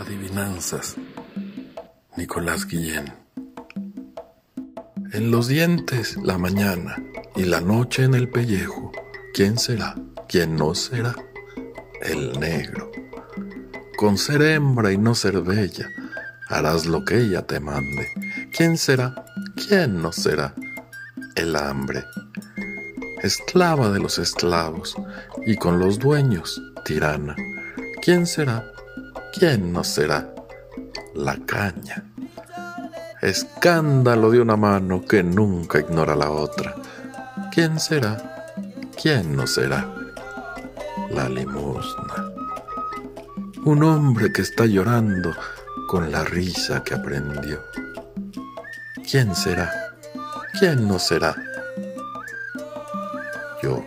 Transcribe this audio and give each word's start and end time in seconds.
Adivinanzas. 0.00 0.96
Nicolás 2.16 2.66
Guillén. 2.66 3.12
En 5.12 5.30
los 5.30 5.48
dientes 5.48 6.16
la 6.16 6.38
mañana 6.38 7.02
y 7.34 7.44
la 7.44 7.60
noche 7.60 8.04
en 8.04 8.14
el 8.14 8.28
pellejo. 8.28 8.92
¿Quién 9.34 9.58
será? 9.58 9.96
¿Quién 10.28 10.56
no 10.56 10.74
será? 10.74 11.14
El 12.00 12.38
negro. 12.38 12.92
Con 13.96 14.18
ser 14.18 14.42
hembra 14.42 14.92
y 14.92 14.98
no 14.98 15.14
ser 15.14 15.40
bella, 15.40 15.88
harás 16.48 16.86
lo 16.86 17.04
que 17.04 17.18
ella 17.18 17.46
te 17.46 17.58
mande. 17.58 18.08
¿Quién 18.56 18.78
será? 18.78 19.24
¿Quién 19.56 20.00
no 20.00 20.12
será? 20.12 20.54
El 21.34 21.56
hambre. 21.56 22.04
Esclava 23.22 23.90
de 23.90 23.98
los 23.98 24.18
esclavos 24.20 24.94
y 25.44 25.56
con 25.56 25.80
los 25.80 25.98
dueños 25.98 26.62
tirana. 26.84 27.34
¿Quién 28.00 28.26
será? 28.26 28.72
¿Quién 29.38 29.72
no 29.72 29.84
será? 29.84 30.34
La 31.14 31.36
caña. 31.46 32.02
Escándalo 33.22 34.32
de 34.32 34.40
una 34.40 34.56
mano 34.56 35.04
que 35.04 35.22
nunca 35.22 35.78
ignora 35.78 36.16
la 36.16 36.28
otra. 36.28 36.74
¿Quién 37.52 37.78
será? 37.78 38.46
¿Quién 39.00 39.36
no 39.36 39.46
será? 39.46 39.88
La 41.10 41.28
limosna. 41.28 42.32
Un 43.64 43.84
hombre 43.84 44.32
que 44.32 44.42
está 44.42 44.66
llorando 44.66 45.32
con 45.86 46.10
la 46.10 46.24
risa 46.24 46.82
que 46.82 46.94
aprendió. 46.94 47.62
¿Quién 49.08 49.36
será? 49.36 49.94
¿Quién 50.58 50.88
no 50.88 50.98
será? 50.98 51.36
Yo. 53.62 53.84